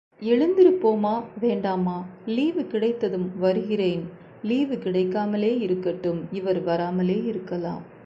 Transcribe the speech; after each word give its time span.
எழுந்திருப்போமா, 0.21 1.23
வேண்டாமா? 1.39 2.05
லீவு 2.25 2.65
கிடைத்ததும் 2.65 3.39
வருகிறேன். 3.39 4.09
லீவு 4.43 4.77
கிடைக்காமலே 4.77 5.57
இருக்கட்டும் 5.57 6.27
இவர் 6.31 6.63
வராமலே 6.63 7.23
இருக்கலாம். 7.23 7.81